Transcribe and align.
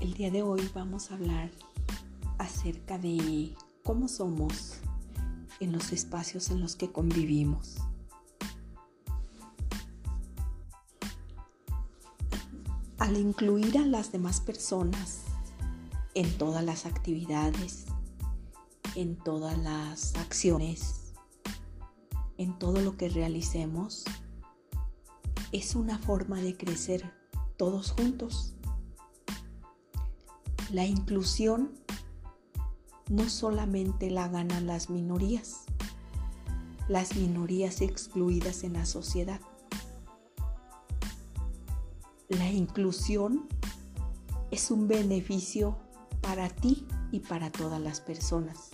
El 0.00 0.14
día 0.14 0.30
de 0.30 0.42
hoy 0.42 0.66
vamos 0.74 1.10
a 1.10 1.14
hablar 1.14 1.50
acerca 2.38 2.96
de 2.96 3.54
cómo 3.84 4.08
somos 4.08 4.78
en 5.60 5.72
los 5.72 5.92
espacios 5.92 6.50
en 6.50 6.62
los 6.62 6.74
que 6.74 6.90
convivimos. 6.90 7.76
Al 12.96 13.18
incluir 13.18 13.76
a 13.76 13.84
las 13.84 14.10
demás 14.10 14.40
personas 14.40 15.24
en 16.14 16.32
todas 16.38 16.64
las 16.64 16.86
actividades, 16.86 17.84
en 18.94 19.16
todas 19.16 19.58
las 19.58 20.14
acciones, 20.16 21.12
en 22.38 22.58
todo 22.58 22.80
lo 22.80 22.96
que 22.96 23.10
realicemos, 23.10 24.04
es 25.52 25.74
una 25.74 25.98
forma 25.98 26.40
de 26.40 26.56
crecer 26.56 27.12
todos 27.58 27.90
juntos. 27.90 28.54
La 30.72 30.86
inclusión 30.86 31.72
no 33.08 33.28
solamente 33.28 34.08
la 34.08 34.28
ganan 34.28 34.68
las 34.68 34.88
minorías, 34.88 35.64
las 36.88 37.16
minorías 37.16 37.80
excluidas 37.80 38.62
en 38.62 38.74
la 38.74 38.86
sociedad. 38.86 39.40
La 42.28 42.48
inclusión 42.52 43.48
es 44.52 44.70
un 44.70 44.86
beneficio 44.86 45.76
para 46.20 46.48
ti 46.48 46.86
y 47.10 47.18
para 47.18 47.50
todas 47.50 47.80
las 47.80 48.00
personas. 48.00 48.70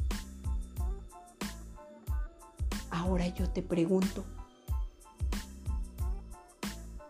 Ahora 2.90 3.26
yo 3.28 3.48
te 3.48 3.62
pregunto, 3.62 4.22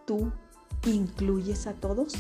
¿tú 0.07 0.31
incluyes 0.85 1.67
a 1.67 1.75
todos? 1.75 2.13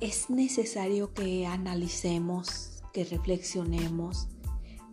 Es 0.00 0.30
necesario 0.30 1.12
que 1.12 1.46
analicemos, 1.46 2.82
que 2.92 3.04
reflexionemos 3.04 4.28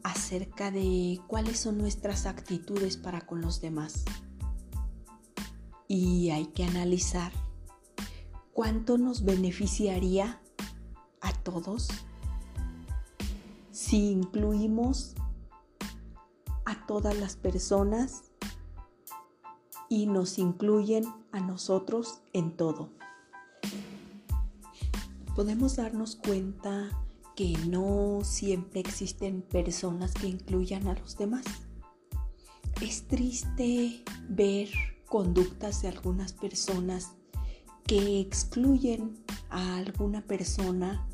acerca 0.03 0.72
de 0.72 1.20
cuáles 1.28 1.59
son 1.59 1.78
nuestras 1.78 2.25
actitudes 2.25 2.98
para 2.98 3.22
con 3.22 3.42
los 3.42 3.61
demás. 3.61 4.03
Y 5.88 6.31
hay 6.31 6.48
que 6.48 6.64
analizar 6.64 7.31
cuánto 8.53 8.98
nos 8.98 9.23
beneficiaría 9.23 10.42
a 11.22 11.33
todos 11.33 11.88
si 13.72 14.09
incluimos 14.09 15.14
a 16.66 16.86
todas 16.88 17.16
las 17.17 17.36
personas 17.36 18.23
y 19.88 20.08
nos 20.08 20.39
incluyen 20.39 21.03
a 21.31 21.39
nosotros 21.42 22.22
en 22.33 22.58
todo 22.58 22.89
podemos 25.36 25.75
darnos 25.75 26.16
cuenta 26.16 26.89
que 27.36 27.58
no 27.67 28.22
siempre 28.23 28.80
existen 28.80 29.42
personas 29.42 30.14
que 30.14 30.27
incluyan 30.27 30.88
a 30.88 30.94
los 30.94 31.17
demás. 31.17 31.44
Es 32.81 33.08
triste 33.08 34.03
ver 34.30 34.69
conductas 35.08 35.81
de 35.81 35.89
algunas 35.89 36.31
personas 36.31 37.11
que 37.86 38.22
excluyen 38.22 39.17
a 39.50 39.75
alguna 39.75 40.25
persona 40.25 41.05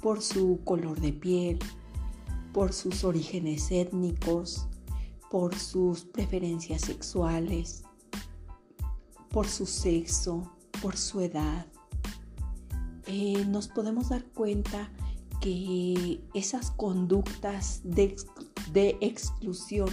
por 0.00 0.22
su 0.22 0.60
color 0.64 0.98
de 1.00 1.12
piel, 1.12 1.58
por 2.54 2.72
sus 2.72 3.04
orígenes 3.04 3.70
étnicos, 3.70 4.66
por 5.30 5.54
sus 5.54 6.04
preferencias 6.04 6.80
sexuales, 6.80 7.84
por 9.30 9.46
su 9.46 9.66
sexo, 9.66 10.50
por 10.80 10.96
su 10.96 11.20
edad, 11.20 11.66
eh, 13.06 13.44
nos 13.46 13.68
podemos 13.68 14.08
dar 14.08 14.24
cuenta 14.24 14.90
que 15.40 16.20
esas 16.34 16.70
conductas 16.70 17.80
de, 17.84 18.16
de 18.72 18.96
exclusión 19.00 19.88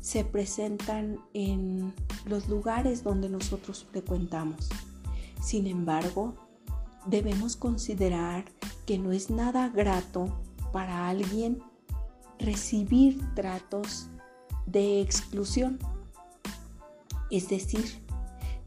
se 0.00 0.24
presentan 0.24 1.18
en 1.34 1.92
los 2.26 2.48
lugares 2.48 3.02
donde 3.02 3.28
nosotros 3.28 3.86
frecuentamos. 3.90 4.68
Sin 5.40 5.66
embargo, 5.66 6.34
debemos 7.06 7.56
considerar 7.56 8.44
que 8.86 8.98
no 8.98 9.12
es 9.12 9.30
nada 9.30 9.68
grato 9.68 10.40
para 10.72 11.08
alguien 11.08 11.62
recibir 12.38 13.20
tratos 13.34 14.08
de 14.66 15.00
exclusión. 15.00 15.78
Es 17.30 17.48
decir, 17.48 17.84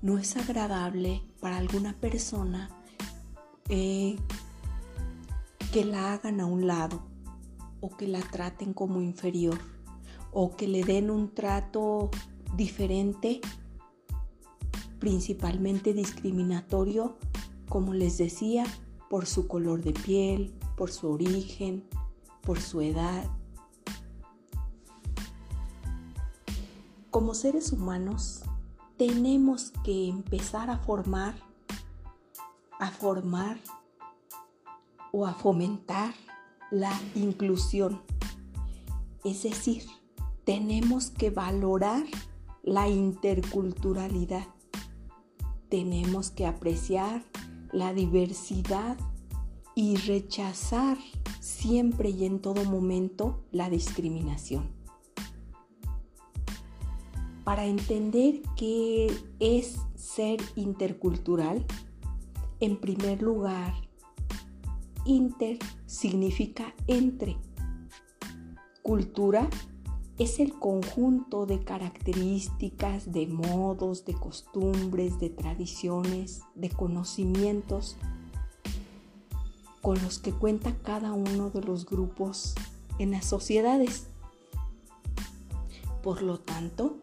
no 0.01 0.18
es 0.18 0.35
agradable 0.38 1.22
para 1.39 1.57
alguna 1.57 1.94
persona 1.94 2.69
eh, 3.71 4.17
que 5.71 5.85
la 5.85 6.13
hagan 6.13 6.41
a 6.41 6.45
un 6.45 6.67
lado 6.67 7.01
o 7.79 7.89
que 7.95 8.05
la 8.05 8.19
traten 8.19 8.73
como 8.73 9.01
inferior 9.01 9.57
o 10.31 10.55
que 10.55 10.67
le 10.67 10.83
den 10.83 11.09
un 11.09 11.33
trato 11.33 12.09
diferente, 12.55 13.39
principalmente 14.99 15.93
discriminatorio, 15.93 17.17
como 17.69 17.93
les 17.93 18.17
decía, 18.17 18.65
por 19.09 19.25
su 19.25 19.47
color 19.47 19.81
de 19.81 19.93
piel, 19.93 20.53
por 20.75 20.91
su 20.91 21.09
origen, 21.09 21.85
por 22.41 22.59
su 22.59 22.81
edad. 22.81 23.25
Como 27.09 27.33
seres 27.33 27.71
humanos, 27.71 28.43
tenemos 28.97 29.71
que 29.83 30.09
empezar 30.09 30.69
a 30.69 30.77
formar 30.77 31.50
a 32.81 32.90
formar 32.90 33.59
o 35.12 35.28
a 35.28 35.36
fomentar 35.36 36.16
la 36.72 36.92
inclusión. 37.14 38.02
Es 39.24 39.44
decir, 39.44 39.84
tenemos 40.46 41.12
que 41.12 41.30
valorar 41.30 42.03
la 42.64 42.90
interculturalidad. 42.90 44.47
Tenemos 45.69 46.31
que 46.31 46.47
apreciar 46.47 47.24
la 47.72 47.94
diversidad 47.94 48.98
y 49.75 49.98
rechazar 49.98 50.98
siempre 51.40 52.09
y 52.09 52.25
en 52.25 52.40
todo 52.40 52.66
momento 52.66 53.44
la 53.52 53.69
discriminación. 53.69 54.72
Para 57.44 57.66
entender 57.66 58.42
qué 58.56 59.16
es 59.40 59.78
ser 59.96 60.40
intercultural, 60.56 61.63
en 62.61 62.77
primer 62.77 63.22
lugar, 63.22 63.73
inter 65.03 65.57
significa 65.88 66.73
entre. 66.88 67.38
Cultura 68.83 69.49
es 70.19 70.39
el 70.39 70.53
conjunto 70.53 71.47
de 71.47 71.63
características, 71.63 73.11
de 73.11 73.25
modos, 73.25 74.05
de 74.05 74.13
costumbres, 74.13 75.19
de 75.19 75.29
tradiciones, 75.29 76.44
de 76.53 76.69
conocimientos 76.69 77.97
con 79.81 80.00
los 80.03 80.19
que 80.19 80.31
cuenta 80.31 80.75
cada 80.83 81.13
uno 81.13 81.50
de 81.50 81.61
los 81.61 81.88
grupos 81.88 82.53
en 83.00 83.11
las 83.11 83.25
sociedades. 83.25 84.05
Por 86.03 86.21
lo 86.21 86.39
tanto, 86.39 86.97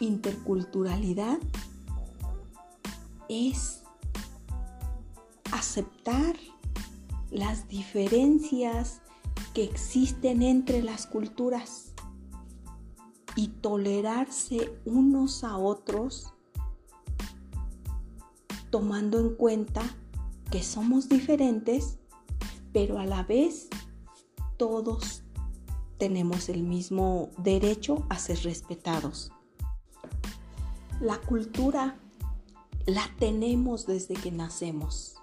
interculturalidad 0.00 1.38
es 3.28 3.82
aceptar 5.52 6.36
las 7.30 7.68
diferencias 7.68 9.00
que 9.54 9.64
existen 9.64 10.42
entre 10.42 10.82
las 10.82 11.06
culturas 11.06 11.92
y 13.34 13.48
tolerarse 13.48 14.72
unos 14.84 15.44
a 15.44 15.56
otros 15.56 16.32
tomando 18.70 19.18
en 19.18 19.34
cuenta 19.34 19.82
que 20.50 20.62
somos 20.62 21.08
diferentes, 21.08 21.98
pero 22.72 22.98
a 22.98 23.06
la 23.06 23.22
vez 23.22 23.68
todos 24.56 25.22
tenemos 25.98 26.48
el 26.48 26.62
mismo 26.62 27.30
derecho 27.38 28.04
a 28.08 28.18
ser 28.18 28.38
respetados. 28.42 29.32
La 31.00 31.18
cultura 31.18 31.98
la 32.86 33.10
tenemos 33.18 33.84
desde 33.86 34.14
que 34.14 34.30
nacemos. 34.30 35.16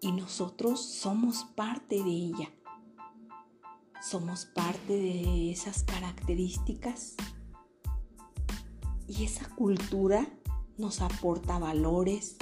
Y 0.00 0.10
nosotros 0.12 0.80
somos 0.80 1.44
parte 1.54 2.02
de 2.02 2.10
ella. 2.10 2.50
Somos 4.02 4.44
parte 4.46 4.92
de 4.92 5.52
esas 5.52 5.84
características. 5.84 7.14
Y 9.06 9.24
esa 9.24 9.48
cultura 9.54 10.28
nos 10.78 11.00
aporta 11.00 11.60
valores, 11.60 12.36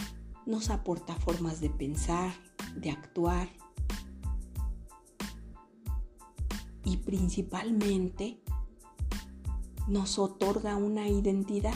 nos 0.46 0.70
aporta 0.70 1.14
formas 1.14 1.60
de 1.60 1.68
pensar, 1.68 2.32
de 2.74 2.90
actuar. 2.90 3.50
Y 6.84 6.96
principalmente 6.98 8.42
nos 9.88 10.18
otorga 10.18 10.76
una 10.76 11.08
identidad 11.08 11.74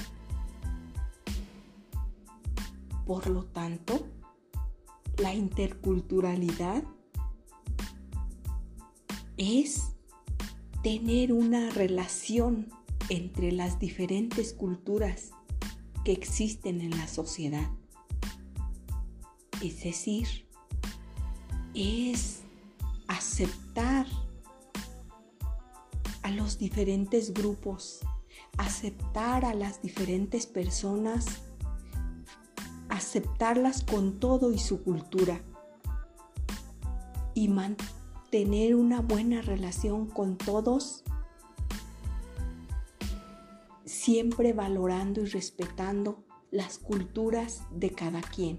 Por 3.08 3.26
lo 3.30 3.46
tanto, 3.46 4.06
la 5.16 5.32
interculturalidad 5.32 6.84
es 9.38 9.94
tener 10.82 11.32
una 11.32 11.70
relación 11.70 12.68
entre 13.08 13.50
las 13.50 13.78
diferentes 13.78 14.52
culturas 14.52 15.30
que 16.04 16.12
existen 16.12 16.82
en 16.82 16.90
la 16.90 17.08
sociedad. 17.08 17.70
Es 19.62 19.82
decir, 19.84 20.46
es 21.72 22.42
aceptar 23.06 24.06
a 26.20 26.30
los 26.30 26.58
diferentes 26.58 27.32
grupos, 27.32 28.00
aceptar 28.58 29.46
a 29.46 29.54
las 29.54 29.80
diferentes 29.80 30.44
personas, 30.44 31.47
aceptarlas 32.98 33.84
con 33.84 34.18
todo 34.20 34.52
y 34.52 34.58
su 34.58 34.82
cultura. 34.82 35.40
Y 37.34 37.48
mantener 37.48 38.74
una 38.74 39.00
buena 39.00 39.40
relación 39.40 40.06
con 40.06 40.36
todos, 40.36 41.04
siempre 43.84 44.52
valorando 44.52 45.22
y 45.22 45.26
respetando 45.26 46.24
las 46.50 46.78
culturas 46.78 47.62
de 47.70 47.90
cada 47.90 48.20
quien. 48.20 48.58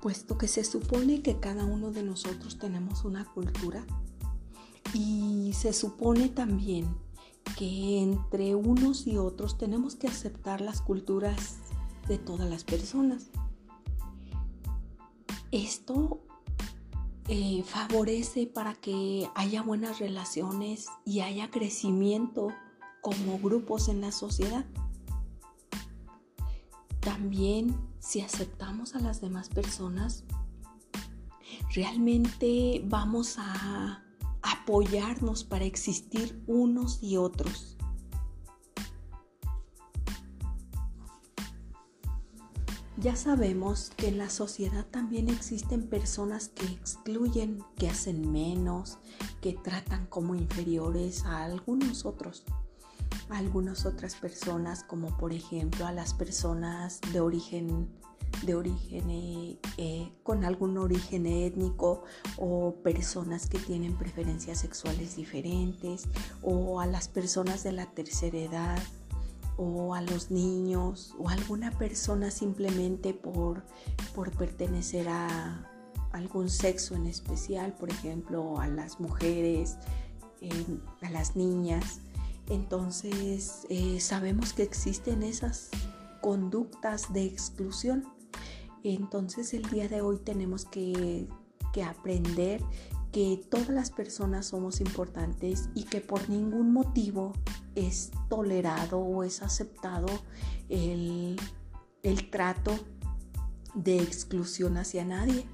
Puesto 0.00 0.36
que 0.38 0.48
se 0.48 0.64
supone 0.64 1.22
que 1.22 1.38
cada 1.38 1.64
uno 1.64 1.90
de 1.90 2.02
nosotros 2.02 2.58
tenemos 2.58 3.04
una 3.04 3.24
cultura 3.24 3.84
y 4.94 5.52
se 5.54 5.72
supone 5.72 6.28
también 6.28 6.96
que 7.56 8.00
entre 8.00 8.54
unos 8.54 9.06
y 9.06 9.16
otros 9.16 9.58
tenemos 9.58 9.96
que 9.96 10.06
aceptar 10.06 10.60
las 10.60 10.80
culturas 10.80 11.58
de 12.08 12.18
todas 12.18 12.48
las 12.48 12.64
personas. 12.64 13.30
Esto 15.50 16.20
eh, 17.28 17.62
favorece 17.64 18.46
para 18.46 18.74
que 18.74 19.28
haya 19.34 19.62
buenas 19.62 19.98
relaciones 19.98 20.88
y 21.04 21.20
haya 21.20 21.50
crecimiento 21.50 22.48
como 23.02 23.38
grupos 23.38 23.88
en 23.88 24.00
la 24.00 24.12
sociedad. 24.12 24.64
También 27.00 27.76
si 27.98 28.20
aceptamos 28.20 28.94
a 28.94 29.00
las 29.00 29.20
demás 29.20 29.48
personas, 29.48 30.24
realmente 31.74 32.82
vamos 32.86 33.36
a 33.38 34.02
apoyarnos 34.42 35.44
para 35.44 35.64
existir 35.64 36.42
unos 36.46 37.02
y 37.02 37.16
otros. 37.16 37.77
Ya 43.00 43.14
sabemos 43.14 43.92
que 43.96 44.08
en 44.08 44.18
la 44.18 44.28
sociedad 44.28 44.84
también 44.84 45.28
existen 45.28 45.86
personas 45.86 46.48
que 46.48 46.66
excluyen, 46.66 47.62
que 47.76 47.88
hacen 47.88 48.32
menos, 48.32 48.98
que 49.40 49.52
tratan 49.52 50.06
como 50.06 50.34
inferiores 50.34 51.24
a 51.24 51.44
algunos 51.44 52.04
otros. 52.04 52.42
A 53.28 53.38
algunas 53.38 53.86
otras 53.86 54.16
personas, 54.16 54.82
como 54.82 55.16
por 55.16 55.32
ejemplo 55.32 55.86
a 55.86 55.92
las 55.92 56.12
personas 56.12 57.00
de 57.12 57.20
origen 57.20 57.88
de 58.44 58.54
origen 58.54 59.10
eh, 59.10 59.58
eh, 59.78 60.12
con 60.22 60.44
algún 60.44 60.76
origen 60.76 61.26
étnico 61.26 62.04
o 62.36 62.74
personas 62.82 63.48
que 63.48 63.58
tienen 63.58 63.96
preferencias 63.96 64.58
sexuales 64.58 65.16
diferentes 65.16 66.04
o 66.42 66.80
a 66.80 66.86
las 66.86 67.08
personas 67.08 67.62
de 67.62 67.72
la 67.72 67.86
tercera 67.86 68.38
edad 68.38 68.78
o 69.58 69.94
a 69.94 70.00
los 70.00 70.30
niños 70.30 71.14
o 71.18 71.28
a 71.28 71.32
alguna 71.32 71.70
persona 71.72 72.30
simplemente 72.30 73.12
por, 73.12 73.64
por 74.14 74.30
pertenecer 74.30 75.08
a 75.08 75.68
algún 76.12 76.48
sexo 76.48 76.94
en 76.94 77.06
especial, 77.06 77.74
por 77.74 77.90
ejemplo 77.90 78.58
a 78.58 78.68
las 78.68 79.00
mujeres, 79.00 79.76
a 81.02 81.10
las 81.10 81.36
niñas. 81.36 82.00
Entonces 82.48 83.66
eh, 83.68 84.00
sabemos 84.00 84.52
que 84.52 84.62
existen 84.62 85.22
esas 85.22 85.70
conductas 86.22 87.12
de 87.12 87.24
exclusión. 87.24 88.04
Entonces 88.84 89.52
el 89.54 89.62
día 89.70 89.88
de 89.88 90.00
hoy 90.00 90.18
tenemos 90.18 90.64
que, 90.64 91.28
aprender 91.86 92.60
que 93.12 93.40
todas 93.50 93.70
las 93.70 93.90
personas 93.90 94.46
somos 94.46 94.80
importantes 94.80 95.70
y 95.74 95.84
que 95.84 96.00
por 96.00 96.28
ningún 96.28 96.72
motivo 96.72 97.32
es 97.74 98.10
tolerado 98.28 98.98
o 98.98 99.24
es 99.24 99.42
aceptado 99.42 100.08
el, 100.68 101.36
el 102.02 102.30
trato 102.30 102.78
de 103.74 104.02
exclusión 104.02 104.76
hacia 104.76 105.04
nadie. 105.04 105.46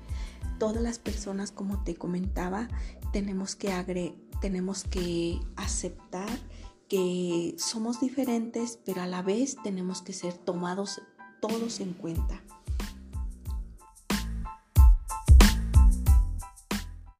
Todas 0.58 0.82
las 0.82 0.98
personas, 0.98 1.52
como 1.52 1.82
te 1.84 1.94
comentaba, 1.94 2.68
tenemos 3.12 3.54
que, 3.54 3.72
agre 3.72 4.16
tenemos 4.40 4.84
que 4.84 5.40
aceptar 5.56 6.28
que 6.88 7.54
somos 7.58 8.00
diferentes, 8.00 8.78
pero 8.84 9.02
a 9.02 9.06
la 9.06 9.22
vez 9.22 9.56
tenemos 9.62 10.02
que 10.02 10.12
ser 10.12 10.34
tomados 10.34 11.00
todos 11.40 11.80
en 11.80 11.92
cuenta. 11.94 12.42